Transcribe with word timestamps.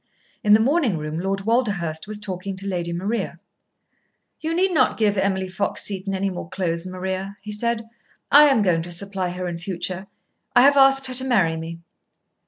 In 0.43 0.53
the 0.53 0.59
morning 0.59 0.97
room 0.97 1.19
Lord 1.19 1.41
Walderhurst 1.41 2.07
was 2.07 2.17
talking 2.17 2.55
to 2.55 2.67
Lady 2.67 2.91
Maria. 2.91 3.39
"You 4.39 4.55
need 4.55 4.71
not 4.73 4.97
give 4.97 5.15
Emily 5.15 5.47
Fox 5.47 5.83
Seton 5.83 6.15
any 6.15 6.31
more 6.31 6.49
clothes, 6.49 6.87
Maria," 6.87 7.37
he 7.43 7.51
said. 7.51 7.87
"I 8.31 8.45
am 8.45 8.63
going 8.63 8.81
to 8.81 8.91
supply 8.91 9.29
her 9.29 9.47
in 9.47 9.59
future. 9.59 10.07
I 10.55 10.63
have 10.63 10.75
asked 10.75 11.05
her 11.05 11.13
to 11.13 11.23
marry 11.23 11.55
me." 11.55 11.81